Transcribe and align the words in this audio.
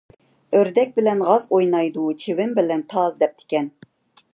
«ئۆردەك 0.59 0.95
بىلەن 0.95 1.21
غاز 1.29 1.47
ئوينايدۇ، 1.51 2.07
چىۋىن 2.25 2.57
بىلەن 2.61 2.87
تاز» 2.97 3.23
دەپتىكەن. 3.23 3.75